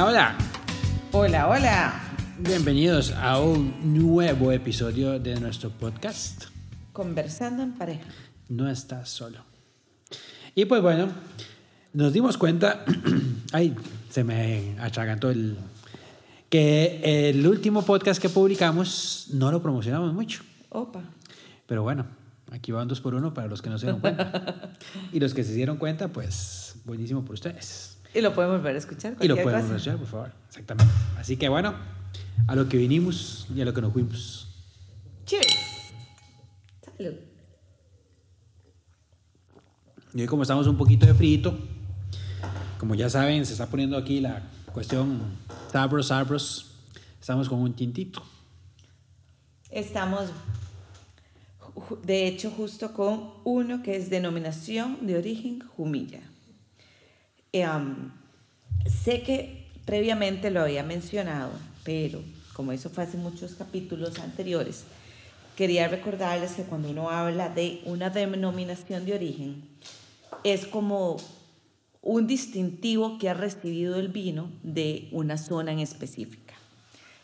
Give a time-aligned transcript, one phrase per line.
[0.00, 0.38] Hola, hola.
[1.10, 2.00] Hola, hola.
[2.38, 6.44] Bienvenidos a un nuevo episodio de nuestro podcast.
[6.92, 8.04] Conversando en pareja.
[8.48, 9.38] No estás solo.
[10.54, 11.08] Y pues bueno,
[11.94, 12.84] nos dimos cuenta,
[13.52, 13.74] ay,
[14.08, 15.56] se me atragantó el,
[16.48, 20.44] que el último podcast que publicamos no lo promocionamos mucho.
[20.68, 21.02] Opa.
[21.66, 22.06] Pero bueno,
[22.52, 24.70] aquí van dos por uno para los que no se dieron cuenta.
[25.12, 27.97] y los que se dieron cuenta, pues buenísimo por ustedes.
[28.14, 29.16] Y lo podemos ver a escuchar.
[29.20, 29.76] Y lo cualquier podemos cosa.
[29.76, 30.32] escuchar, por favor.
[30.48, 30.92] Exactamente.
[31.18, 31.74] Así que bueno,
[32.46, 34.48] a lo que vinimos y a lo que nos fuimos.
[35.26, 35.92] Cheers.
[36.96, 37.14] Salud.
[40.14, 41.56] Y hoy como estamos un poquito de frito,
[42.78, 44.42] como ya saben, se está poniendo aquí la
[44.72, 45.20] cuestión
[45.70, 46.70] sabros, sabros.
[47.20, 48.22] Estamos con un tintito.
[49.70, 50.30] Estamos,
[52.04, 56.22] de hecho, justo con uno que es denominación de origen Jumilla.
[57.64, 58.12] Am,
[58.86, 61.50] sé que previamente lo había mencionado,
[61.84, 62.20] pero
[62.52, 64.84] como eso fue hace muchos capítulos anteriores,
[65.56, 69.62] quería recordarles que cuando uno habla de una denominación de origen,
[70.44, 71.16] es como
[72.02, 76.54] un distintivo que ha recibido el vino de una zona en específica.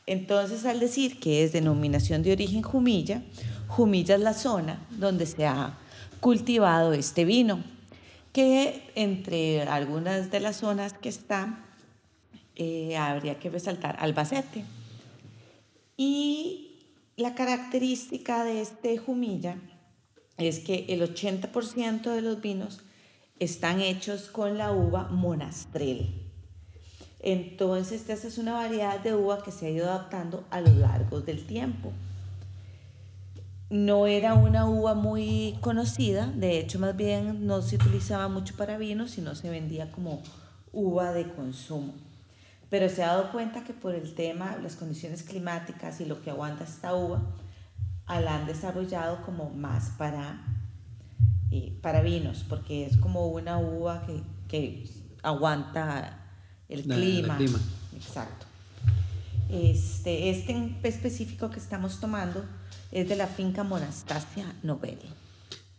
[0.07, 3.23] Entonces, al decir que es denominación de origen Jumilla,
[3.69, 5.79] Jumilla es la zona donde se ha
[6.21, 7.63] cultivado este vino,
[8.35, 11.65] que entre algunas de las zonas que está,
[12.57, 14.65] eh, habría que resaltar Albacete.
[15.97, 16.81] Y
[17.17, 19.57] la característica de este Jumilla
[20.37, 22.81] es que el 80% de los vinos
[23.39, 26.13] están hechos con la uva monastrel.
[27.21, 31.21] Entonces, esta es una variedad de uva que se ha ido adaptando a lo largo
[31.21, 31.93] del tiempo.
[33.75, 38.79] No era una uva muy conocida, de hecho, más bien no se utilizaba mucho para
[38.79, 40.23] vino, sino se vendía como
[40.73, 41.93] uva de consumo.
[42.71, 46.31] Pero se ha dado cuenta que por el tema, las condiciones climáticas y lo que
[46.31, 47.21] aguanta esta uva,
[48.07, 50.41] ah, la han desarrollado como más para,
[51.51, 54.89] eh, para vinos, porque es como una uva que, que
[55.25, 56.21] aguanta
[56.69, 57.37] el La- el clima.
[57.39, 57.59] clima.
[57.97, 58.47] Exacto.
[59.51, 62.45] Este, este en específico que estamos tomando
[62.95, 64.99] es de la finca Monastasia Nobel.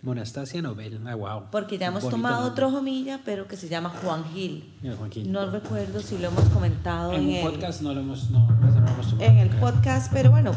[0.01, 0.99] Monastasia Nobel.
[1.07, 1.43] Ah, wow.
[1.49, 2.51] Porque ya hemos Bonito tomado nombre.
[2.51, 4.71] otro jomilla, pero que se llama Juan Gil.
[5.25, 8.45] No recuerdo si lo hemos comentado en en, un el, podcast no lo hemos, no,
[8.47, 9.61] no lo hemos tomado, en el creo.
[9.61, 10.51] podcast, pero bueno,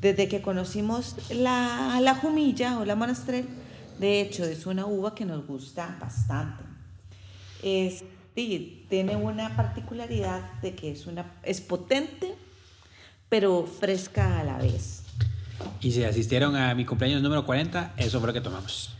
[0.00, 3.46] desde que conocimos la, la jumilla o la monastrel,
[3.98, 6.64] de hecho es una uva que nos gusta bastante.
[7.62, 12.34] Es, sí, tiene una particularidad de que es, una, es potente,
[13.28, 15.01] pero fresca a la vez.
[15.80, 18.90] Y si asistieron a mi cumpleaños número 40, eso fue lo que tomamos.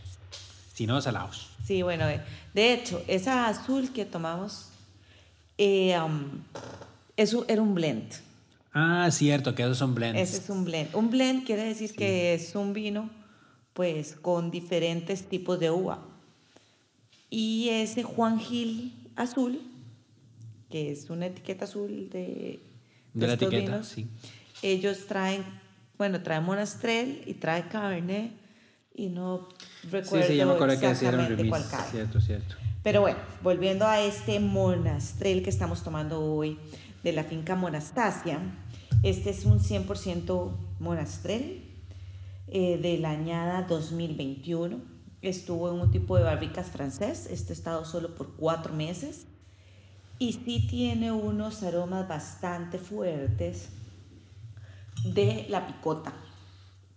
[0.73, 1.49] Si no, salados.
[1.65, 2.21] Sí, bueno, eh,
[2.53, 4.69] de hecho, esa azul que tomamos
[5.57, 6.29] eh, um,
[7.15, 8.11] es un- era un blend.
[8.73, 10.19] Ah, cierto, que esos son blends.
[10.19, 10.93] Ese es un blend.
[10.95, 13.09] Un blend quiere decir que es un vino,
[13.73, 15.99] pues, con diferentes tipos de uva.
[17.29, 19.61] Y ese Juan Gil azul,
[20.71, 22.59] que es una etiqueta azul de,
[23.13, 24.07] De la estos etiqueta, vinos, sí.
[24.63, 25.43] ellos traen,
[25.97, 28.33] bueno, traen monastrel y trae carne
[28.95, 29.47] y no
[29.81, 31.71] Sí, recuerdo sí, ya me acuerdo que exactamente cuál remix.
[31.71, 31.91] carne.
[31.91, 32.55] Cierto, cierto.
[32.83, 36.59] Pero bueno, volviendo a este monastrel que estamos tomando hoy
[37.03, 38.39] de la finca Monastasia,
[39.03, 41.63] este es un 100% monastrel
[42.47, 44.79] eh, de la añada 2021.
[45.21, 49.25] Estuvo en un tipo de barricas francés, este ha estado solo por cuatro meses
[50.19, 53.69] y sí tiene unos aromas bastante fuertes
[55.03, 56.13] de la picota.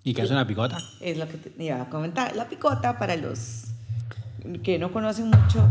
[0.05, 0.79] ¿Y qué es una picota?
[1.01, 2.35] Es lo que te iba a comentar.
[2.37, 3.65] La picota, para los
[4.63, 5.69] que no conocen mucho,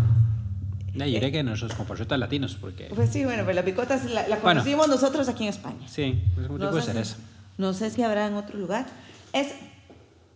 [0.94, 2.90] Ya, yo diría que nuestros compatriotas latinos, porque...
[2.94, 4.42] Pues sí, bueno, pues la picota la, la Bueno.
[4.42, 5.88] conocimos nosotros aquí en España.
[5.88, 7.16] Sí, es un tipo de sé cereza.
[7.16, 7.22] si,
[7.58, 8.86] no sé si habrá en otro lugar.
[9.34, 9.54] Es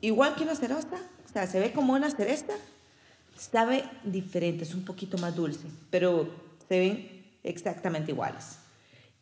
[0.02, 0.96] igual que una cereza,
[1.26, 2.54] o sea, se ve como una cereza,
[3.38, 6.30] sabe diferente, es un poquito más dulce, pero
[6.68, 8.60] se ven exactamente iguales.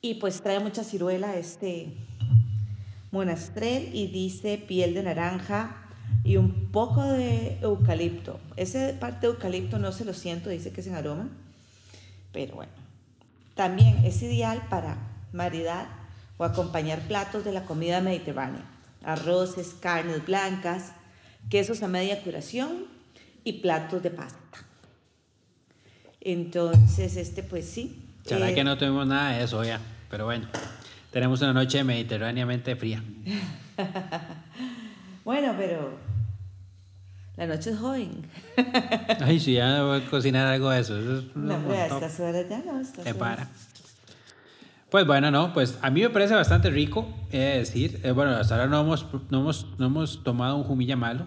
[0.01, 1.93] Y pues trae mucha ciruela este,
[3.11, 5.83] monastrel y dice piel de naranja
[6.23, 8.39] y un poco de eucalipto.
[8.55, 11.29] Ese parte de eucalipto no se lo siento, dice que es en aroma,
[12.31, 12.71] pero bueno.
[13.55, 14.97] También es ideal para
[15.33, 15.87] maridar
[16.37, 18.61] o acompañar platos de la comida mediterránea,
[19.03, 20.91] arroces, carnes blancas,
[21.49, 22.85] quesos a media curación
[23.43, 24.37] y platos de pasta.
[26.21, 28.03] Entonces, este pues sí.
[28.25, 29.79] Será eh, que no tuvimos nada de eso ya,
[30.09, 30.47] pero bueno,
[31.11, 33.03] tenemos una noche mediterráneamente fría.
[35.25, 35.97] bueno, pero
[37.37, 38.25] la noche es joven.
[39.21, 40.97] Ay, sí, ya voy a cocinar algo de eso.
[40.97, 42.81] eso es No, hombre, a estas horas ya no.
[43.03, 43.47] Te para.
[44.89, 47.99] Pues bueno, no, pues a mí me parece bastante rico, he de decir.
[48.03, 51.25] Eh, bueno, hasta ahora no hemos, no, hemos, no hemos tomado un jumilla malo,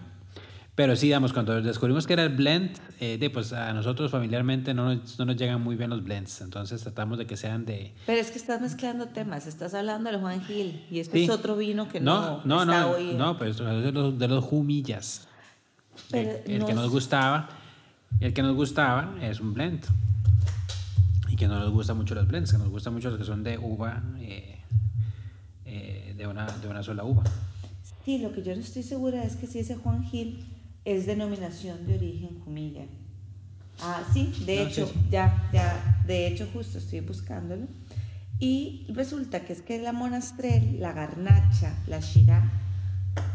[0.73, 4.73] pero sí, digamos, cuando descubrimos que era el blend, eh, de, pues a nosotros familiarmente
[4.73, 7.93] no nos, no nos llegan muy bien los blends, entonces tratamos de que sean de...
[8.05, 9.47] Pero es que estás mezclando temas.
[9.47, 11.23] Estás hablando del Juan Gil y este Sí.
[11.25, 13.13] es otro vino que no, no, no, está no, hoy.
[13.15, 15.27] no, pues de los, de los jumillas.
[16.09, 17.49] Pero el el que no nos gustaba,
[18.21, 19.83] el que nos gustaba es un blend.
[21.27, 23.43] Y que no nos gustan mucho los blends, que nos gustan mucho los que son
[23.43, 24.59] de uva, eh,
[25.65, 27.23] eh, de, una, de una sola uva.
[28.05, 30.45] Sí, lo que yo no estoy segura es que si ese Juan Gil
[30.85, 32.85] es denominación de origen Jumilla.
[33.81, 35.07] Ah, sí, de No, hecho, sí, sí.
[35.09, 37.67] ya, ya, de hecho justo estoy buscándolo.
[38.39, 42.51] Y resulta que es que la monastrel, la garnacha, la shirá,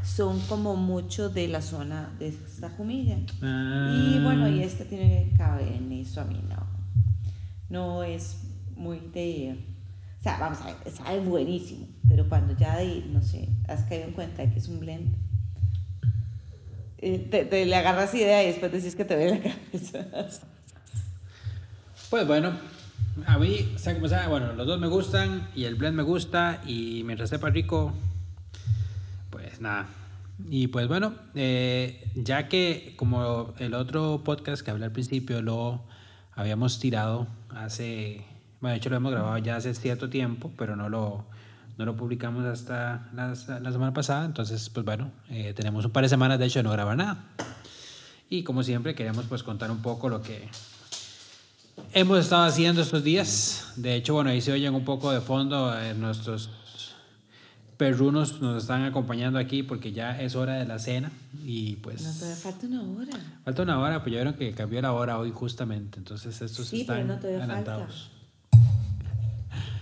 [0.04, 3.16] son como mucho de la zona de esta Jumilla.
[3.18, 6.66] Y bueno, y este tiene cabernet y a mí no.
[7.68, 8.38] No es
[8.76, 9.58] muy de...
[10.18, 14.06] O sea, vamos a ver, sabe buenísimo, pero cuando ya de, no sé, has caído
[14.06, 15.14] en cuenta de que es un blend,
[17.30, 20.06] te, le agarras idea y después decís que te ve la cabeza.
[22.10, 22.52] Pues bueno,
[23.26, 26.62] a mí, sea como sea, bueno, los dos me gustan y el blend me gusta
[26.66, 27.92] y mientras sepa rico,
[29.30, 29.88] pues nada.
[30.48, 35.82] Y pues bueno, eh, ya que como el otro podcast que hablé al principio lo
[36.34, 38.24] habíamos tirado hace,
[38.60, 41.24] bueno, de hecho lo hemos grabado ya hace cierto tiempo, pero no lo,
[41.78, 43.28] no lo publicamos hasta la,
[43.60, 46.62] la semana pasada, entonces pues bueno, eh, tenemos un par de semanas de hecho de
[46.64, 47.24] no grabar nada.
[48.28, 50.48] Y como siempre queremos pues contar un poco lo que
[51.92, 53.72] hemos estado haciendo estos días.
[53.76, 56.50] De hecho, bueno, ahí se oyen un poco de fondo eh, nuestros
[57.76, 61.12] perrunos nos están acompañando aquí porque ya es hora de la cena
[61.44, 63.12] y pues No, todavía falta una hora.
[63.44, 66.84] falta una hora, pues ya vieron que cambió la hora hoy justamente, entonces estos Sí,
[66.86, 68.10] pero están no, todavía adelantados.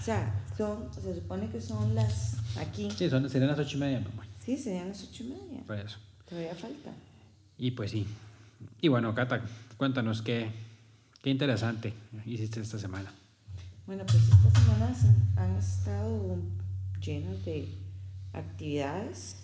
[0.04, 3.80] O sea, son, se supone que son las, aquí, Sí, son, serían las ocho y
[3.80, 5.62] media, mamá, sí, serían las ocho y media.
[5.66, 5.96] por eso.
[6.28, 6.90] Todavía falta.
[7.56, 8.06] Y pues sí.
[8.82, 9.40] Y bueno, Cata,
[9.78, 10.50] cuéntanos qué,
[11.22, 11.94] qué interesante
[12.26, 13.10] hiciste esta semana.
[13.86, 15.04] Bueno, pues estas semanas
[15.36, 16.36] han, han estado
[17.00, 17.66] llenas de
[18.34, 19.36] actividades.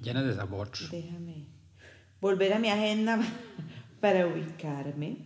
[0.00, 0.70] Llenas de sabor.
[0.88, 1.46] Déjame
[2.20, 3.18] volver a mi agenda
[4.00, 5.16] para ubicarme.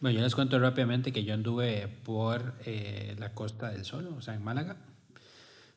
[0.00, 4.22] Bueno, yo les cuento rápidamente que yo anduve por eh, la Costa del Sol, o
[4.22, 4.76] sea, en Málaga.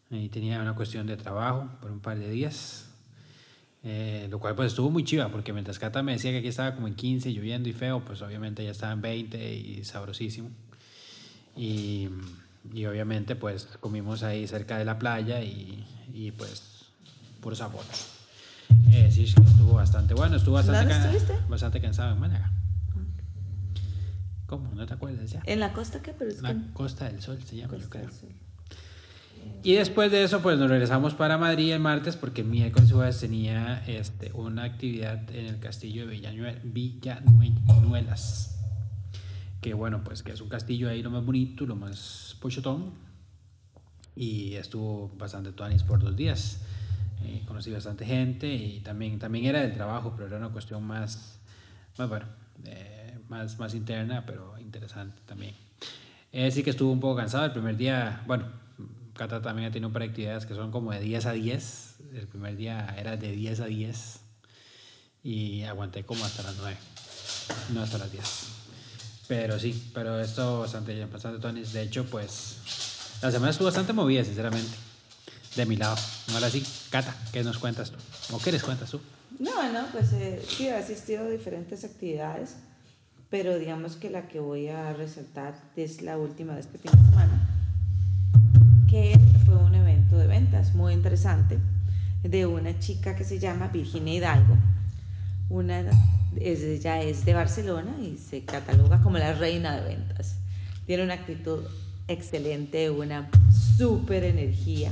[0.10, 2.90] Y tenía una cuestión de trabajo por un par de días.
[3.84, 6.74] Eh, lo cual pues estuvo muy chiva, porque mientras Cata me decía que aquí estaba
[6.74, 10.52] como en 15, lloviendo y feo, pues obviamente ya estaba en 20 y sabrosísimo.
[11.58, 12.08] Y,
[12.74, 16.86] y obviamente pues comimos ahí cerca de la playa y, y pues
[17.42, 17.84] puro sabor.
[18.90, 21.50] Eh, sí, estuvo bastante bueno, estuvo bastante, ¿Dónde estuviste?
[21.50, 22.52] bastante cansado en Málaga.
[24.48, 24.74] ¿Cómo?
[24.76, 25.42] ¿No te acuerdas ya?
[25.46, 26.14] ¿En la costa qué?
[26.14, 26.74] Pero es La que...
[26.74, 28.06] Costa del Sol se llama, yo Costa creo.
[28.06, 28.30] del Sol.
[29.64, 33.20] Y después de eso, pues nos regresamos para Madrid el martes porque miércoles y jueves
[33.20, 38.58] tenía este, una actividad en el castillo de Villanue- Villanuelas.
[39.62, 42.92] Que bueno, pues que es un castillo ahí lo más bonito, lo más pochotón.
[44.16, 46.60] Y estuvo bastante tuanis por dos días.
[47.24, 51.40] Eh, conocí bastante gente y también, también era del trabajo, pero era una cuestión más,
[51.98, 52.26] más bueno,
[52.66, 52.93] eh,
[53.34, 55.56] más, más interna, pero interesante también.
[56.32, 58.22] Eh, sí que estuvo un poco cansado el primer día.
[58.26, 58.46] Bueno,
[59.16, 61.96] Cata también ha tenido un par de actividades que son como de 10 a 10.
[62.14, 64.20] El primer día era de 10 a 10
[65.24, 66.78] y aguanté como hasta las 9,
[67.74, 68.24] no hasta las 10.
[69.28, 71.74] Pero sí, pero esto bastante, bastante tonis.
[71.74, 74.76] De hecho, pues la semana estuvo bastante movida, sinceramente,
[75.56, 75.96] de mi lado.
[76.34, 77.98] Ahora sí, Cata, ¿qué nos cuentas tú?
[78.32, 79.00] ¿O qué les cuentas tú?
[79.40, 82.58] No, no, pues eh, sí, he asistido a diferentes actividades,
[83.34, 87.10] pero digamos que la que voy a resaltar es la última de este fin de
[87.10, 87.50] semana,
[88.88, 91.58] que fue un evento de ventas muy interesante
[92.22, 94.56] de una chica que se llama Virginia Hidalgo.
[95.50, 95.84] Una,
[96.40, 100.36] ella es de Barcelona y se cataloga como la reina de ventas.
[100.86, 101.64] Tiene una actitud
[102.08, 103.32] excelente, una
[103.78, 104.92] súper energía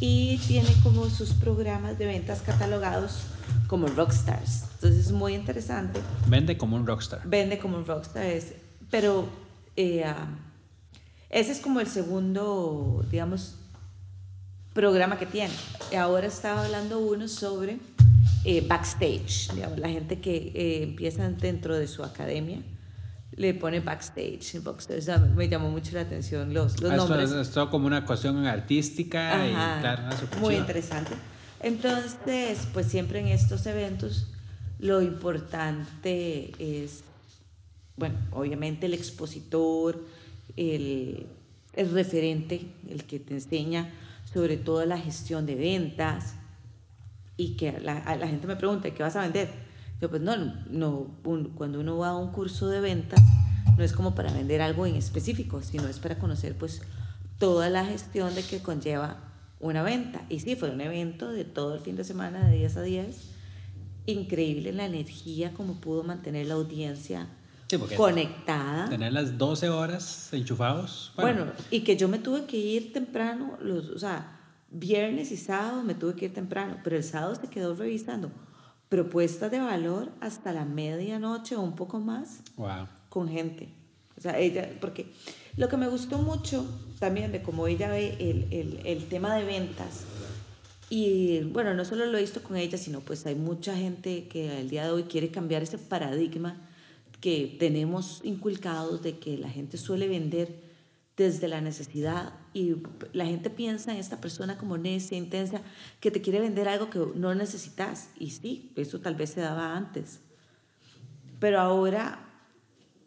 [0.00, 3.24] y tiene como sus programas de ventas catalogados
[3.68, 4.64] como rockstars.
[4.74, 6.00] Entonces es muy interesante.
[6.26, 7.20] Vende como un rockstar.
[7.24, 8.54] Vende como un rockstar, es,
[8.90, 9.28] pero
[9.76, 10.26] eh, ah,
[11.30, 13.54] ese es como el segundo, digamos,
[14.72, 15.54] programa que tiene.
[15.96, 17.78] Ahora estaba hablando uno sobre
[18.44, 22.60] eh, backstage, digamos, la gente que eh, empieza dentro de su academia
[23.32, 24.98] le pone backstage, backstage.
[24.98, 27.30] O sea, me llamó mucho la atención los, los Ah, esto nombres.
[27.32, 31.12] es todo como una cuestión artística y Ajá, claro, una super muy interesante.
[31.60, 34.26] Entonces, pues siempre en estos eventos
[34.78, 37.02] lo importante es,
[37.96, 40.04] bueno, obviamente el expositor,
[40.56, 41.26] el,
[41.74, 43.90] referente, el que te enseña
[44.32, 46.34] sobre todo la gestión de ventas
[47.36, 49.48] y que la, la gente me pregunta, ¿qué vas a vender?
[50.00, 53.20] Yo pues no, no un- cuando uno va a un curso de ventas
[53.76, 56.82] no es como para vender algo en específico, sino es para conocer pues
[57.38, 59.16] toda la gestión de que conlleva
[59.60, 60.22] una venta.
[60.28, 63.16] Y sí, fue un evento de todo el fin de semana, de 10 a 10.
[64.06, 67.28] Increíble la energía, como pudo mantener la audiencia
[67.68, 68.88] Sí, conectada.
[68.88, 71.12] Tener las 12 horas enchufados.
[71.16, 74.38] Bueno, y que yo me tuve que ir temprano, los, o sea,
[74.70, 78.30] viernes y sábado me tuve que ir temprano, pero el sábado se quedó revisando
[78.88, 82.86] propuestas de valor hasta la medianoche o un poco más wow.
[83.10, 83.68] con gente.
[84.16, 85.12] O sea, ella, porque
[85.58, 86.64] lo que me gustó mucho
[86.98, 90.04] también de cómo ella ve el, el, tema de ventas,
[90.90, 94.50] y bueno, no solo lo he visto con ella, sino pues hay mucha gente que
[94.50, 96.56] al día de hoy quiere cambiar ese paradigma
[97.20, 100.68] que tenemos inculcados de que la gente suele vender
[101.16, 102.76] desde la necesidad y
[103.12, 105.60] la gente piensa en esta persona como necia, intensa,
[106.00, 108.10] que te quiere vender algo que no necesitas.
[108.18, 110.20] Y sí, eso tal vez se daba antes.
[111.40, 112.27] Pero ahora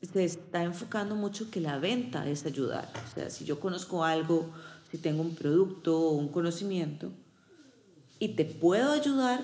[0.01, 2.91] se está enfocando mucho que la venta es ayudar.
[3.10, 4.51] O sea, si yo conozco algo,
[4.89, 7.12] si tengo un producto o un conocimiento
[8.20, 9.41] y te puedo ayudar,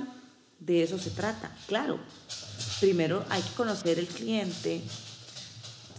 [0.60, 1.56] de eso se trata.
[1.68, 2.00] Claro,
[2.80, 4.82] primero hay que conocer el cliente,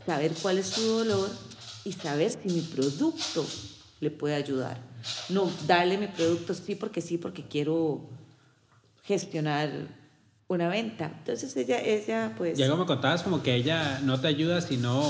[0.04, 1.30] saber cuál es su dolor
[1.84, 3.46] y saber si mi producto
[4.00, 4.80] le puede ayudar.
[5.28, 8.08] No darle mi producto sí porque sí, porque quiero
[9.04, 9.70] gestionar
[10.48, 11.10] una venta.
[11.18, 12.58] Entonces ella, ella pues...
[12.58, 15.02] Y algo me contabas como que ella no te ayuda sino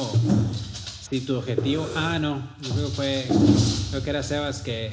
[1.11, 1.89] si tu objetivo...
[1.97, 3.27] Ah, no, yo creo que fue...
[3.91, 4.93] Creo que era Sebas que,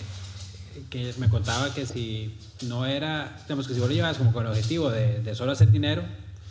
[0.89, 2.37] que me contaba que si
[2.67, 3.37] no era...
[3.43, 6.03] Digamos que si vos lo llevabas como con el objetivo de, de solo hacer dinero,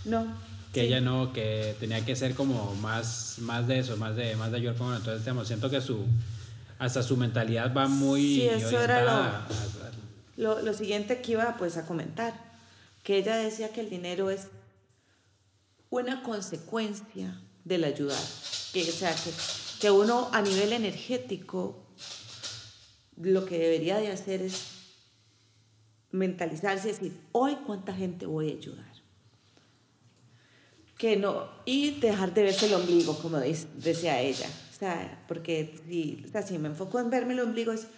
[0.05, 0.27] No.
[0.73, 0.87] que sí.
[0.89, 4.57] ella no, que tenía que ser como más, más de eso, más de, más de
[4.57, 4.97] ayudar con uno.
[4.97, 6.05] Entonces, digamos, siento que su...
[6.81, 8.21] Hasta su mentalidad va muy...
[8.21, 9.91] Sí, eso era lo- orientada a- a-
[10.37, 12.35] Lo, lo siguiente que iba pues a comentar,
[13.04, 14.49] que ella decía que el dinero es
[15.90, 18.18] una consecuencia del ayudar.
[18.73, 19.14] Que, o sea,
[19.78, 21.84] que, uno a nivel energético
[23.20, 24.62] lo que debería de hacer es
[26.11, 28.94] mentalizarse y decir, hoy cuánta gente voy a ayudar.
[30.96, 34.49] Que no, y dejar de verse el ombligo, como decía ella.
[34.75, 37.88] O sea, porque si, o sea, si me enfoco en verme el ombligo es,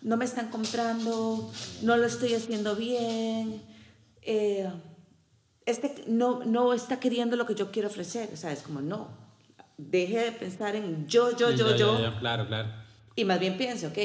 [0.00, 1.52] no me están comprando,
[1.82, 3.62] no lo estoy haciendo bien,
[4.24, 4.70] eh,
[5.66, 8.30] este no, no está queriendo lo que yo quiero ofrecer.
[8.32, 9.08] O sea, es como, no,
[9.78, 12.68] deje de pensar en yo, yo, yo, yo, Claro, claro.
[13.16, 13.98] y más bien pienso, ok,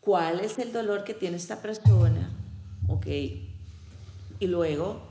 [0.00, 2.30] ¿cuál es el dolor que tiene esta persona?
[2.88, 5.02] Ok, y luego,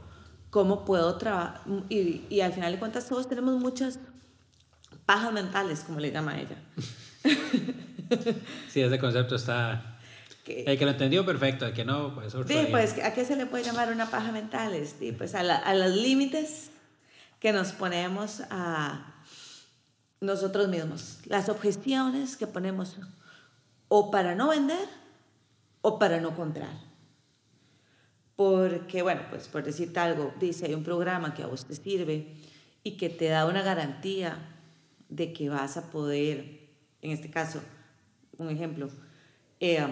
[0.49, 1.61] ¿cómo puedo trabajar?
[1.89, 3.99] Y, y al final de cuentas todos tenemos muchas
[5.05, 6.57] pajas mentales, como le llama ella.
[8.69, 9.96] Sí, ese concepto está...
[10.47, 11.65] Que, El que lo entendió, perfecto.
[11.65, 14.73] El que no, pues Sí, pues, ¿a qué se le puede llamar una paja mental?
[14.97, 16.69] Sí, pues a, la- a los límites
[17.41, 19.13] que nos ponemos a
[20.21, 22.95] nosotros mismos, las objeciones que ponemos
[23.89, 24.87] o para no vender
[25.81, 26.71] o para no comprar.
[28.37, 32.35] Porque, bueno, pues por decirte algo, dice, hay un programa que a vos te sirve
[32.83, 34.37] y que te da una garantía
[35.09, 36.69] de que vas a poder,
[37.01, 37.61] en este caso,
[38.37, 38.89] un ejemplo,
[39.59, 39.85] eh,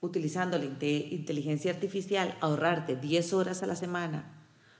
[0.00, 4.24] utilizando la inte- inteligencia artificial, ahorrarte 10 horas a la semana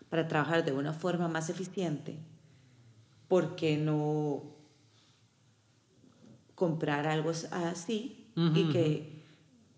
[0.09, 2.17] para trabajar de una forma más eficiente,
[3.29, 4.43] ¿por qué no
[6.55, 9.23] comprar algo así y Ujú, que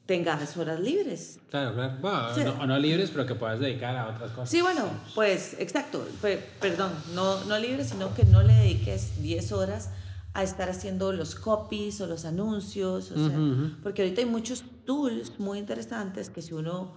[0.07, 1.39] tengas horas libres?
[1.51, 1.97] Claro, claro.
[2.01, 2.41] Bueno, Sí.
[2.45, 4.51] no, o no libres, pero que puedas dedicar a otras cosas.
[4.51, 9.53] Sí, bueno, pues exacto, pe- perdón, no, no libre, sino que no le dediques 10
[9.53, 9.91] horas
[10.33, 13.37] a estar haciendo los copies o los anuncios, o sea,
[13.83, 16.95] porque ahorita hay muchos tools muy interesantes que si uno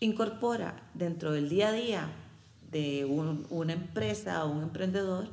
[0.00, 2.08] incorpora dentro del día a día
[2.70, 5.28] de un- una empresa o un emprendedor,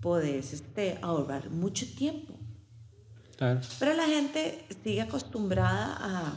[0.00, 2.34] puedes este, ahorrar mucho tiempo.
[3.36, 3.60] Claro.
[3.78, 6.32] Pero la gente sigue acostumbrada a,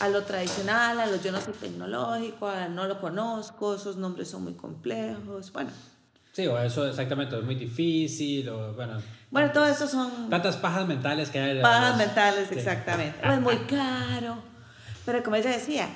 [0.00, 4.28] a lo tradicional, a lo yo no soy tecnológico, a no lo conozco, esos nombres
[4.28, 5.70] son muy complejos, bueno.
[6.36, 9.00] Sí, o eso exactamente, es muy difícil, o bueno.
[9.30, 10.28] Bueno, todo eso son...
[10.28, 11.62] Tantas pajas mentales que hay.
[11.62, 13.18] Pajas mentales, exactamente.
[13.26, 14.36] es muy caro.
[15.06, 15.88] Pero como ella decía,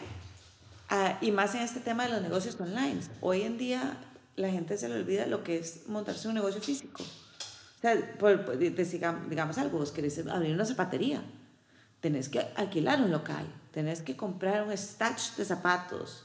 [0.89, 3.99] ah, y más en este tema de los negocios online, hoy en día
[4.37, 7.03] la gente se le olvida lo que es montarse un negocio físico.
[7.03, 11.23] O sea, por, digamos algo, vos querés abrir una zapatería,
[12.01, 16.25] tenés que alquilar un local, tenés que comprar un stash de zapatos.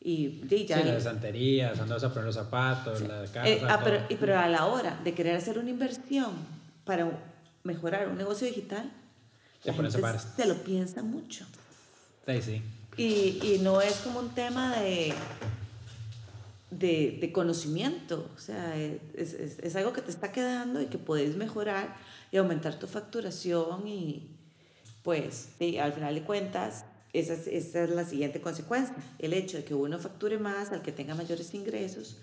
[0.00, 3.48] Y, y ya, sí, las santerías, andas a poner los zapatos, la casa.
[3.48, 6.32] Eh, ah, pero, y, pero a la hora de querer hacer una inversión
[6.84, 7.10] para
[7.64, 8.90] mejorar un negocio digital,
[9.64, 11.44] la gente se lo piensa mucho.
[12.26, 12.62] Sí, sí.
[12.96, 15.12] Y, y no es como un tema de,
[16.70, 20.98] de, de conocimiento, o sea, es, es, es, algo que te está quedando y que
[20.98, 21.96] puedes mejorar
[22.32, 24.30] y aumentar tu facturación y
[25.02, 25.50] pues
[25.80, 26.84] al final de cuentas
[27.18, 30.82] esa es, esa es la siguiente consecuencia, el hecho de que uno facture más al
[30.82, 32.18] que tenga mayores ingresos,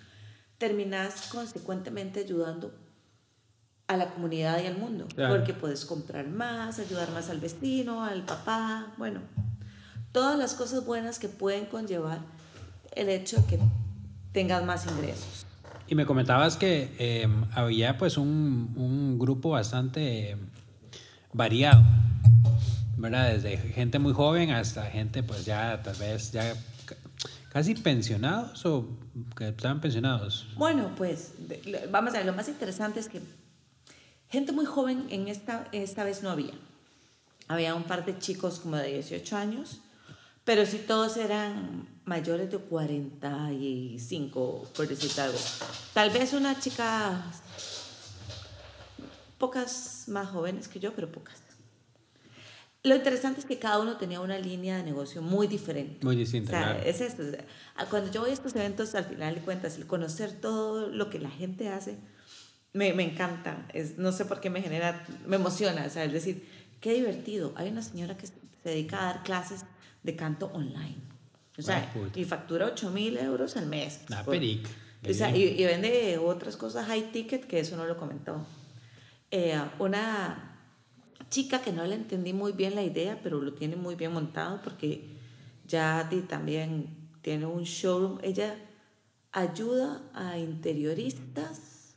[0.57, 2.73] terminas consecuentemente ayudando
[3.88, 8.23] a la comunidad y al mundo, porque puedes comprar más, ayudar más al vecino, al
[8.23, 9.19] papá, bueno,
[10.12, 12.19] todas las cosas buenas que pueden conllevar
[12.95, 13.59] el hecho de que
[14.31, 15.45] tengas más ingresos.
[15.88, 20.38] Y me comentabas que eh, había pues un, un, grupo bastante
[21.33, 21.83] variado,
[23.03, 23.33] ¿verdad?
[23.33, 26.55] Desde gente muy joven hasta gente pues ya tal vez ya
[27.50, 28.88] casi pensionados o
[29.38, 30.48] que estaban pensionados.
[30.55, 31.33] Bueno, pues
[31.91, 33.22] vamos a ver, lo más interesante es que
[34.29, 36.53] gente muy joven en esta, esta vez no había.
[37.48, 39.81] Había un par de chicos como de 18 años
[40.45, 45.38] pero si todos eran mayores de 45, por decirte algo.
[45.93, 47.24] Tal vez una chica,
[49.38, 51.42] pocas más jóvenes que yo, pero pocas.
[52.86, 56.06] Lo interesante es que cada uno tenía una línea de negocio muy diferente.
[56.06, 56.50] Muy distinta.
[56.50, 57.24] O sea, es esto.
[57.89, 61.17] Cuando yo voy a estos eventos, al final de cuentas, el conocer todo lo que
[61.19, 61.96] la gente hace,
[62.74, 63.65] me, me encanta.
[63.74, 65.86] Es, no sé por qué me genera, me emociona.
[65.86, 66.46] O sea, es decir,
[66.82, 67.54] qué divertido.
[67.56, 68.34] Hay una señora que se
[68.65, 69.62] dedica a dar clases
[70.04, 70.98] de canto online.
[71.58, 74.02] O sea, y factura 8 mil euros al mes.
[74.12, 74.67] Ah, peric.
[75.10, 78.46] O sea, y, y, vende otras cosas high ticket que eso no lo comentó.
[79.32, 80.53] Eh, una
[81.34, 84.62] chica que no le entendí muy bien la idea, pero lo tiene muy bien montado
[84.63, 85.17] porque
[85.67, 88.19] ya también tiene un showroom.
[88.22, 88.56] Ella
[89.32, 91.96] ayuda a interioristas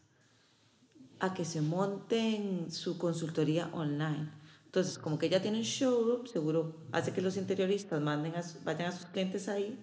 [1.21, 4.31] a que se monten su consultoría online.
[4.65, 8.89] Entonces, como que ella tiene un showroom, seguro hace que los interioristas manden a, vayan
[8.89, 9.79] a sus clientes ahí.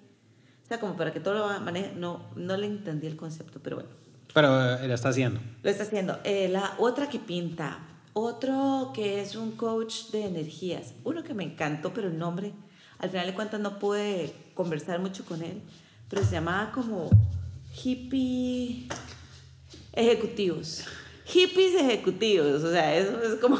[0.64, 1.94] O sea, como para que todo lo maneje.
[1.96, 3.92] No, no le entendí el concepto, pero bueno.
[4.34, 5.40] Pero eh, lo está haciendo.
[5.62, 6.20] Lo está haciendo.
[6.24, 7.93] Eh, la otra que pinta.
[8.14, 10.94] Otro que es un coach de energías.
[11.04, 12.54] Uno que me encantó, pero el nombre,
[13.00, 15.62] al final de cuentas no pude conversar mucho con él.
[16.10, 17.10] Pero se llamaba como
[17.84, 18.88] hippie
[19.94, 20.86] ejecutivos.
[21.26, 22.64] Hippies ejecutivos.
[22.64, 23.58] O sea, eso es como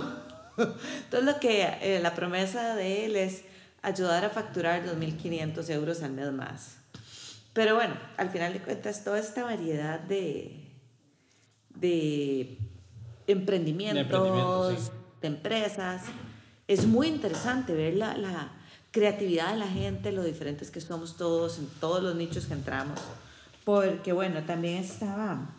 [0.58, 3.44] Entonces lo que eh, la promesa de él es
[3.82, 6.78] ayudar a facturar 2.500 euros al mes más.
[7.54, 10.72] Pero bueno, al final de cuentas, toda esta variedad de,
[11.76, 12.58] de
[13.28, 16.04] emprendimientos, de, empresas,
[16.68, 18.52] es muy interesante ver la, la,
[18.92, 23.00] creatividad de la gente, lo diferentes que somos todos, en todos los nichos que entramos.
[23.66, 25.50] Porque bueno, también estaba,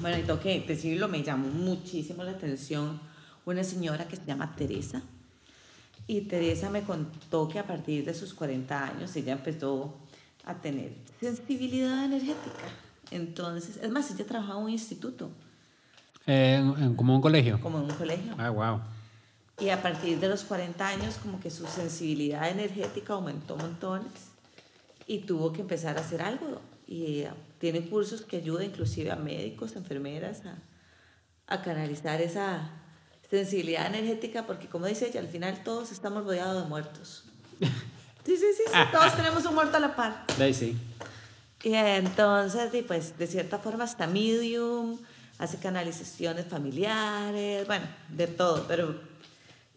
[0.00, 3.00] bueno, y tengo que decirlo, me llamó muchísimo la atención
[3.44, 5.00] una señora que se llama Teresa.
[6.08, 9.96] Y Teresa me contó que a partir de sus 40 años ella empezó
[10.44, 12.64] a tener sensibilidad energética.
[13.10, 15.30] Entonces, es más, ella trabajaba en un instituto.
[16.26, 17.60] En, ¿Como un colegio?
[17.60, 18.34] Como en un colegio.
[18.38, 18.80] Ah, wow.
[19.58, 24.12] Y a partir de los 40 años, como que su sensibilidad energética aumentó montones
[25.06, 26.60] y tuvo que empezar a hacer algo.
[26.86, 27.24] Y
[27.58, 30.58] tiene cursos que ayudan inclusive a médicos, enfermeras a,
[31.46, 32.70] a canalizar esa,
[33.30, 37.24] sensibilidad energética, porque como dice ella, al final todos estamos rodeados de muertos.
[38.24, 40.24] Sí, sí, sí, todos tenemos un muerto a la par.
[40.36, 40.76] Sí, sí.
[41.62, 44.98] Y entonces, y pues, de cierta forma, hasta medium,
[45.38, 48.94] hace canalizaciones familiares, bueno, de todo, pero,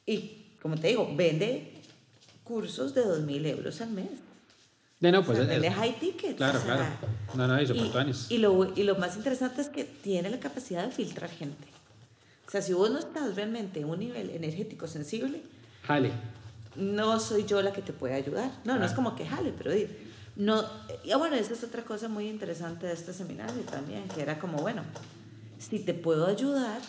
[0.05, 1.73] y como te digo, vende
[2.43, 4.09] cursos de 2.000 euros al mes.
[4.99, 6.35] De no, pues vende high tickets.
[6.35, 6.83] Claro, claro.
[7.35, 10.85] No, no, eso y, y, lo, y lo más interesante es que tiene la capacidad
[10.85, 11.67] de filtrar gente.
[12.47, 15.41] O sea, si vos no estás realmente en un nivel energético sensible,
[15.83, 16.11] jale.
[16.75, 18.51] No soy yo la que te puede ayudar.
[18.65, 19.71] No, no es como que jale, pero
[20.35, 20.65] no.
[21.03, 24.57] Y bueno, esa es otra cosa muy interesante de este seminario también, que era como,
[24.57, 24.83] bueno,
[25.59, 26.81] si te puedo ayudar,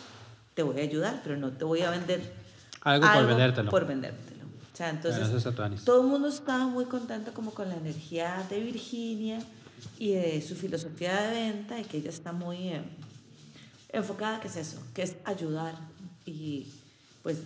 [0.55, 2.21] te voy a ayudar, pero no te voy a vender
[2.81, 3.71] algo, por vendértelo.
[3.71, 4.45] Por vendértelo.
[4.73, 9.39] O sea, entonces todo el mundo estaba muy contento como con la energía de Virginia
[9.99, 12.81] y de su filosofía de venta y que ella está muy eh,
[13.89, 15.75] enfocada, que es eso, que es ayudar
[16.25, 16.67] y
[17.21, 17.37] pues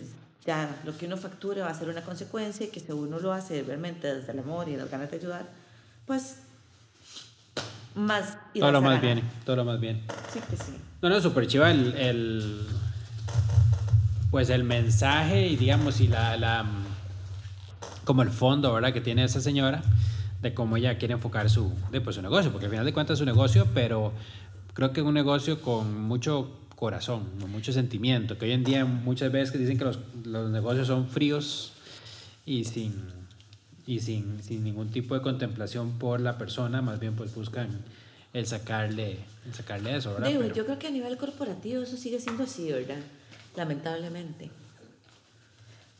[0.44, 3.32] ya lo que uno facture va a ser una consecuencia y que si uno lo
[3.32, 5.48] hace realmente desde el amor y las ganas de ayudar,
[6.06, 6.36] pues
[7.96, 8.38] más...
[8.54, 9.16] Todo lo más ganar.
[9.16, 10.02] bien, todo lo más bien.
[10.32, 10.72] Sí, que sí.
[11.02, 12.66] No, no, súper chiva el, el-
[14.30, 16.64] Pues el mensaje y digamos, y la, la.
[18.04, 18.92] Como el fondo, ¿verdad?
[18.92, 19.82] Que tiene esa señora
[20.42, 23.14] de cómo ella quiere enfocar su, de, pues, su negocio, porque al final de cuentas
[23.16, 24.12] es un negocio, pero
[24.74, 28.84] creo que es un negocio con mucho corazón, con mucho sentimiento, que hoy en día
[28.84, 31.72] muchas veces que dicen que los, los negocios son fríos
[32.44, 32.94] y sin
[33.86, 37.68] y sin, sin ningún tipo de contemplación por la persona, más bien pues buscan
[38.32, 40.28] el sacarle, el sacarle eso, ¿verdad?
[40.28, 42.98] Digo, Pero- yo creo que a nivel corporativo eso sigue siendo así, ¿verdad?
[43.56, 44.50] Lamentablemente.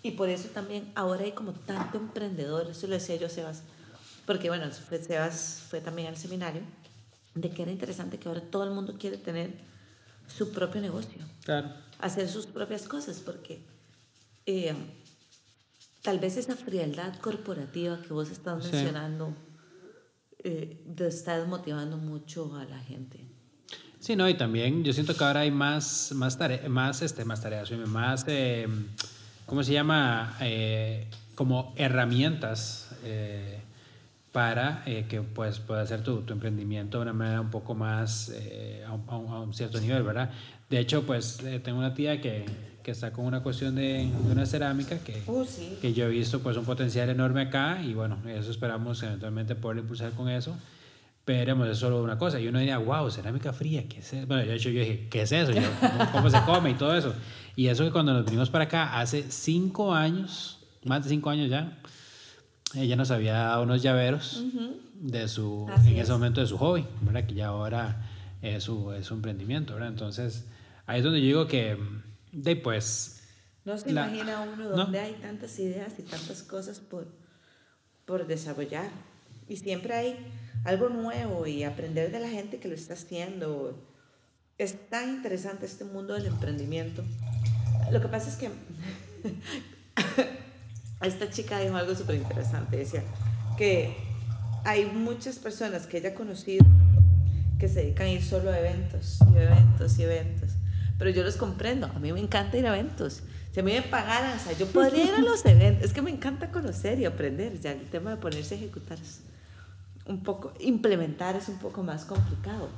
[0.03, 3.63] Y por eso también ahora hay como tanto emprendedor, eso lo decía yo a Sebas,
[4.27, 6.63] porque bueno, Sebas fue también al seminario,
[7.35, 9.51] de que era interesante que ahora todo el mundo quiere tener
[10.29, 11.71] su propio negocio, Claro.
[11.99, 13.61] hacer sus propias cosas, porque
[14.47, 14.75] eh,
[16.07, 18.71] tal vez esa frialdad corporativa que vos estás Sí.
[18.73, 19.35] mencionando
[20.45, 23.19] eh, está desmotivando mucho a la gente.
[23.99, 27.41] Sí, no, y también yo siento que ahora hay más, más, tare- más, este, más
[27.41, 28.69] tareas, más, eh,
[29.47, 30.37] ¿cómo se llama?
[30.41, 33.59] Eh, como herramientas eh,
[34.31, 38.29] para eh, que pues, puedas hacer tu, tu emprendimiento de una manera un poco más
[38.33, 40.31] eh, a, un, a un- cierto nivel, ¿verdad?
[40.71, 42.45] De hecho, pues tengo una tía que,
[42.87, 45.77] que está con una cuestión de, de una cerámica que, Uh, sí.
[45.83, 49.79] que yo he visto pues un potencial enorme acá y bueno, eso esperamos eventualmente poder
[49.79, 50.57] impulsar con eso.
[51.25, 52.39] Pero es solo una cosa.
[52.39, 54.27] Y uno diría, wow, cerámica fría, ¿qué es eso?
[54.29, 55.51] Bueno, de hecho yo dije, ¿qué es eso?
[55.51, 57.13] Yo, ¿cómo, cómo se come y todo eso?
[57.57, 61.51] Y eso que cuando nos vinimos para acá hace cinco años, más de cinco años
[61.51, 61.79] ya,
[62.77, 64.45] ella nos había dado unos llaveros
[64.95, 66.03] de su, Así en es.
[66.05, 67.27] ese momento de su hobby, ¿verdad?
[67.27, 68.09] Que ya ahora
[68.43, 69.89] es su, es su emprendimiento, ¿verdad?
[69.89, 70.47] Entonces,
[70.87, 71.77] ahí es donde yo digo que,
[72.37, 73.23] de pues,
[73.65, 74.77] No se La- imagina uno ¿no?
[74.77, 77.09] donde hay tantas ideas y tantas cosas por,
[78.05, 78.89] por desarrollar.
[79.49, 80.33] Y siempre hay
[80.65, 83.83] algo nuevo y aprender de la gente que lo está haciendo.
[84.59, 87.05] Es tan interesante este mundo del emprendimiento.
[87.91, 88.51] Lo que pasa es que
[91.03, 92.77] esta chica dijo algo súper interesante.
[92.77, 93.03] Decía
[93.57, 93.97] que
[94.65, 96.65] hay muchas personas que ella ha conocido
[97.59, 100.46] que se dedican a ir solo a eventos y eventos y eventos.
[100.99, 101.87] Pero yo los comprendo.
[101.87, 103.23] A mí me encanta ir a eventos.
[103.53, 105.85] Si a mí me pagaran, o sea, yo podría ir a los eventos.
[105.85, 107.61] Es que me encanta conocer y aprender.
[107.61, 109.21] Ya el tema de ponerse a ejecutar es
[110.07, 112.69] un poco, implementar es un poco más complicado.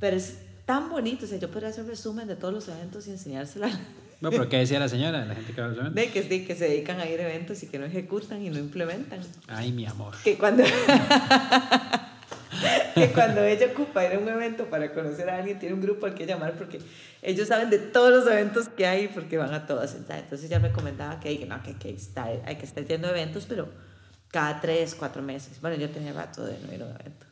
[0.00, 1.26] Pero es tan bonito.
[1.26, 3.80] O sea, yo podría hacer resumen de todos los eventos y enseñárselo a la
[4.24, 5.94] bueno, pero ¿qué decía la señora, la gente que va a los eventos?
[5.96, 8.48] de que, sí, que se dedican a ir a eventos y que no ejecutan y
[8.48, 9.20] no implementan.
[9.48, 10.14] Ay, mi amor.
[10.24, 10.64] Que cuando,
[13.06, 16.06] que cuando ella ocupa ir a un evento para conocer a alguien, tiene un grupo
[16.06, 16.78] al que llamar porque
[17.22, 19.94] ellos saben de todos los eventos que hay porque van a todos.
[19.94, 23.46] Entonces ella me comentaba que, no, que, que está, hay que estar yendo a eventos,
[23.46, 23.68] pero
[24.30, 25.60] cada tres, cuatro meses.
[25.60, 27.26] Bueno, yo tenía rato de no ir a un evento.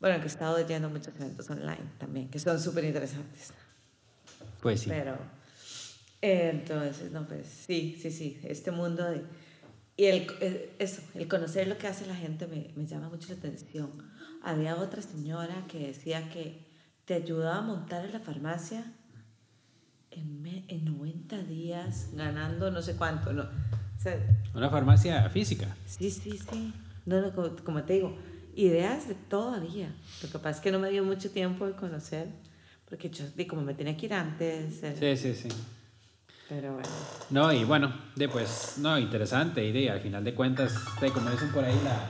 [0.00, 3.52] Bueno, que he estado yendo a muchos eventos online también, que son súper interesantes.
[4.60, 4.90] Pues sí.
[4.90, 5.16] Pero,
[6.20, 9.22] eh, entonces, no, pues sí, sí, sí, este mundo de...
[9.96, 13.28] Y el, eh, eso, el conocer lo que hace la gente me, me llama mucho
[13.32, 13.90] la atención.
[14.44, 16.64] Había otra señora que decía que
[17.04, 18.84] te ayudaba a montar en la farmacia
[20.10, 23.42] en, en 90 días, ganando no sé cuánto, ¿no?
[23.42, 24.16] O sea,
[24.54, 25.74] Una farmacia física.
[25.86, 26.72] sí, sí, sí.
[27.06, 28.16] No, no, como, como te digo,
[28.54, 29.92] ideas de todavía.
[30.22, 32.28] Lo que pasa es que no me dio mucho tiempo de conocer,
[32.88, 35.56] porque yo, como me tenía que ir antes, eh, Sí, sí, sí.
[36.48, 36.88] pero bueno.
[37.30, 39.64] No, y bueno, de pues, no, interesante.
[39.64, 42.08] Y de, al final de cuentas, de, como dicen por ahí, la,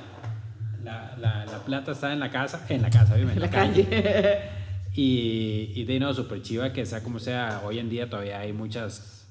[0.84, 3.84] la, la, la plata está en la casa, en la casa, en la calle.
[3.84, 4.38] calle.
[4.96, 8.52] Y, y de no, súper chiva que sea como sea, hoy en día todavía hay
[8.52, 9.26] muchas,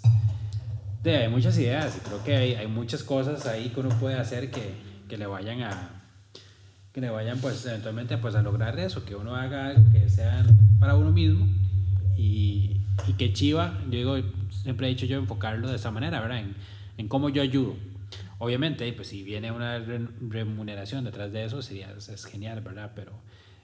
[1.04, 4.16] de, hay muchas ideas y creo que hay, hay muchas cosas ahí que uno puede
[4.16, 4.74] hacer que,
[5.08, 6.04] que le vayan a,
[6.92, 10.46] que le vayan pues eventualmente pues a lograr eso, que uno haga algo que sea
[10.82, 11.48] para uno mismo
[12.18, 14.18] y, y que chiva, yo digo,
[14.50, 16.40] siempre he dicho yo enfocarlo de esa manera, ¿verdad?
[16.40, 16.56] En,
[16.98, 17.78] en cómo yo ayudo.
[18.44, 22.92] Obviamente, pues si viene una re- remuneración detrás de eso, sería, es, genial, ¿verdad?
[22.94, 23.14] Pero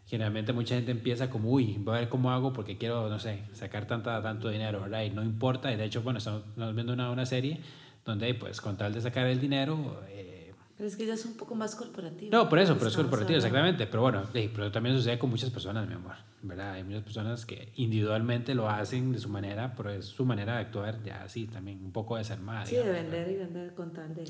[0.07, 3.41] generalmente mucha gente empieza como, uy, voy a ver cómo hago porque quiero, no sé,
[3.53, 5.03] sacar tanta, tanto dinero, ¿verdad?
[5.03, 7.59] Y no importa, y de hecho, bueno, estamos, viendo una, una serie
[8.05, 11.35] donde, pues, con tal de sacar el dinero, eh, Pero es que ya es un
[11.35, 12.31] poco más corporativo.
[12.31, 13.85] No, por eso, pero es corporativo, exactamente.
[13.85, 16.15] Pero bueno, sí, pero también sucede con muchas personas, mi amor.
[16.41, 16.71] ¿Verdad?
[16.75, 20.59] Hay muchas personas que individualmente lo hacen de su manera, pero es su manera de
[20.61, 22.65] actuar ya así, también un poco desarmada.
[22.65, 24.23] Sí, de digamos, vender y vender con tal de...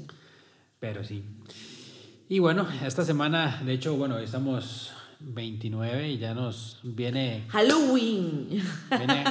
[0.80, 1.24] Pero sí.
[2.30, 8.62] Y bueno, esta semana, de hecho, bueno, estamos 29 y ya nos viene, Halloween.
[8.98, 9.24] viene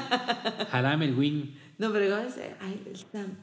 [0.72, 1.58] Haram el Win.
[1.78, 3.38] No, pero ¿cómo se Ay, el.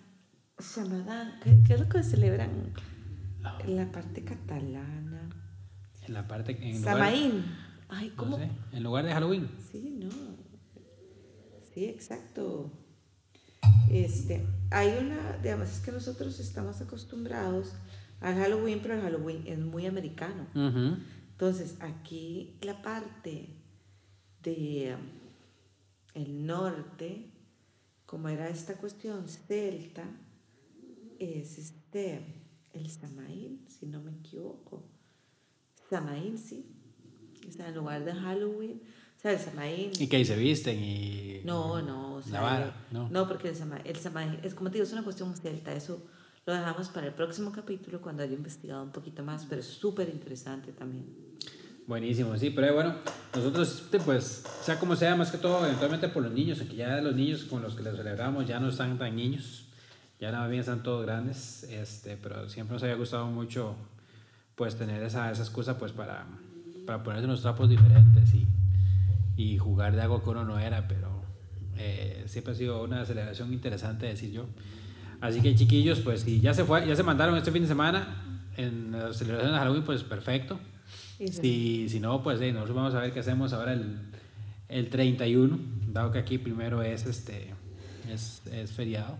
[1.44, 2.74] ¿Qué, es lo que celebran
[3.66, 5.30] en la parte catalana?
[6.06, 6.58] En la parte.
[6.62, 7.44] En lugar.
[7.90, 8.38] Ay, no ¿cómo?
[8.38, 9.50] sé, en lugar de Halloween.
[9.72, 10.10] Sí, no.
[11.74, 12.72] Sí, exacto.
[13.90, 17.74] Este, hay una, digamos, es que nosotros estamos acostumbrados
[18.26, 20.48] al Halloween, pero el Halloween es muy americano.
[21.32, 23.50] Entonces, aquí la parte
[24.44, 27.30] de um, el norte,
[28.06, 30.04] como era esta cuestión celta,
[31.20, 32.42] es este,
[32.74, 34.84] el Samaín, si no me equivoco.
[35.90, 36.66] Samaín, sí.
[37.48, 38.82] O sea, en lugar de Halloween,
[39.18, 39.92] o sea, el Samaín.
[40.00, 41.42] Y que ahí se visten y.
[41.44, 43.10] No, no, o sea, La vara, no.
[43.10, 46.02] no, porque el Samaín, el Samaín- es como te digo, es una cuestión celta, eso
[46.46, 50.10] lo dejamos para el próximo capítulo cuando haya investigado un poquito más, pero es súper
[50.10, 51.06] interesante también.
[51.88, 52.96] Buenísimo, sí, pero bueno,
[53.36, 57.00] nosotros, este, pues, sea como sea, más que todo, eventualmente por los niños, aunque ya
[57.02, 59.68] los niños con los que los celebramos ya no están tan niños,
[60.20, 63.76] ya nada bien están todos grandes, este, pero siempre nos había gustado mucho,
[64.56, 66.26] pues, tener esa, esa excusa, pues, para,
[66.86, 68.48] para ponerse unos trapos diferentes y,
[69.36, 71.24] y jugar de algo que uno no era, pero
[71.78, 74.46] eh, siempre ha sido una celebración interesante, decir yo.
[75.22, 78.42] Así que, chiquillos, pues, si ya se fue, ya se mandaron este fin de semana
[78.58, 80.60] en la celebración de Halloween, pues, perfecto.
[81.20, 83.98] Y se- Si, si no, pues eh, nosotros vamos a ver qué hacemos ahora el,
[84.70, 85.58] el 31,
[85.92, 87.54] dado que aquí primero es, este,
[88.12, 89.18] es, es feriado.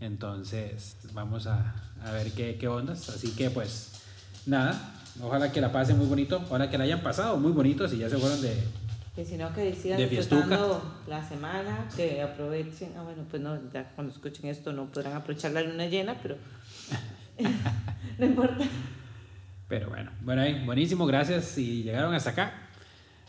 [0.00, 3.08] Entonces vamos a, a ver qué, qué ondas.
[3.10, 3.92] Así que pues
[4.46, 7.98] nada, ojalá que la pasen muy bonito, ojalá que la hayan pasado muy bonito si
[7.98, 8.54] ya se fueron de...
[9.20, 12.94] Que si no, que sigan disfrutando la semana, que aprovechen.
[12.96, 16.38] Ah, bueno, pues no, ya cuando escuchen esto no podrán aprovechar la luna llena, pero
[18.18, 18.64] no importa.
[19.68, 22.54] Pero bueno, bueno, ahí, buenísimo, gracias si llegaron hasta acá.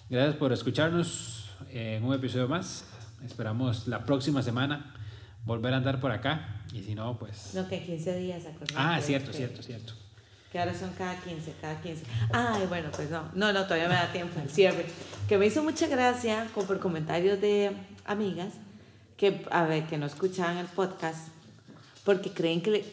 [0.09, 2.85] Gracias por escucharnos en un episodio más.
[3.25, 4.93] Esperamos la próxima semana
[5.43, 6.61] volver a andar por acá.
[6.73, 7.51] Y si no, pues...
[7.53, 8.75] No, que 15 días, acordate.
[8.77, 9.93] Ah, cierto, que- cierto, cierto.
[10.51, 12.03] Que ahora son cada 15, cada 15.
[12.33, 14.85] Ay, bueno, pues no, no, no, todavía me da tiempo el cierre.
[15.29, 17.71] Que me hizo mucha gracia por comentarios de
[18.05, 18.49] amigas
[19.15, 21.29] que, a ver, que no escuchaban el podcast
[22.03, 22.85] porque creen que le-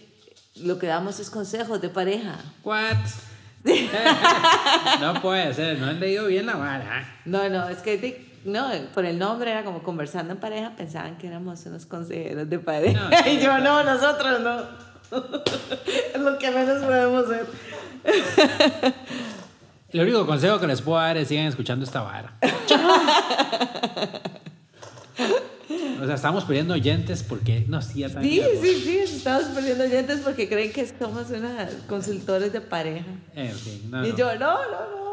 [0.56, 2.36] lo que damos es consejos de pareja.
[2.62, 2.96] What?
[5.00, 7.20] no puede ser, no han leído bien la vara.
[7.24, 11.26] No, no, es que no, por el nombre era como conversando en pareja, pensaban que
[11.26, 13.08] éramos unos consejeros de pareja.
[13.10, 14.87] No, y yo, no, nosotros no.
[16.14, 17.46] es lo que menos podemos ser.
[19.90, 22.36] El único consejo que les puedo dar es sigan escuchando esta vara.
[26.00, 30.20] o sea, estamos perdiendo oyentes porque no sí, ya Sí, sí, sí, estamos perdiendo oyentes
[30.20, 33.06] porque creen que somos unas consultores de pareja.
[33.34, 34.16] En fin, no, y no.
[34.16, 35.07] yo, no, no, no,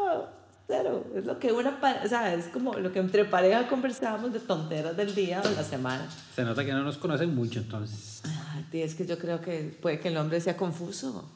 [0.66, 1.04] cero.
[1.14, 4.40] Es lo que una pareja, o sea, es como lo que entre pareja conversamos de
[4.40, 6.06] tonteras del día o de la semana.
[6.34, 8.22] Se nota que no nos conocen mucho entonces.
[8.24, 11.30] Ay, es que yo creo que puede que el hombre sea confuso.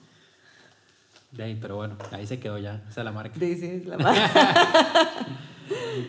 [1.33, 3.39] De ahí, pero bueno, ahí se quedó ya, esa es la marca.
[3.39, 4.21] Dice la madre.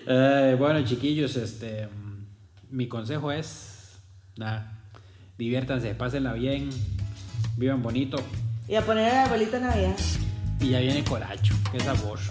[0.07, 1.88] Eh, bueno, chiquillos, este,
[2.71, 3.91] mi consejo es,
[4.36, 4.79] nada,
[5.38, 6.69] diviértanse, pásenla bien,
[7.57, 8.17] vivan bonito
[8.71, 9.95] y a poner el arbolito de Navidad.
[10.62, 12.19] Y ya viene colacho, qué sabor.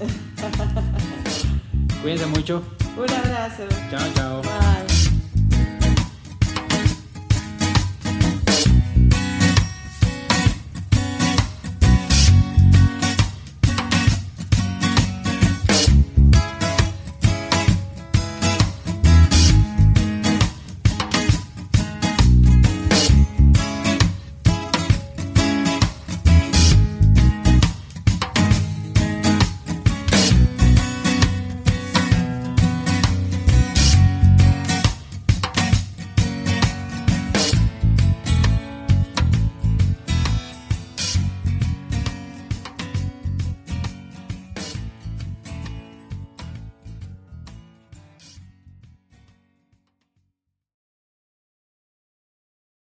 [2.03, 2.63] Cuídense mucho,
[2.97, 3.65] Un abrazo.
[3.91, 4.43] chao, chao.
[4.43, 4.90] Bye.